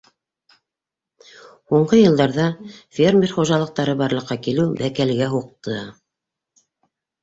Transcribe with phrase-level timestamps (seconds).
[1.73, 5.83] Һуңғы йылдарҙа фермер хужалыҡтары барлыҡҡа килеү бәкәлгә һуҡты!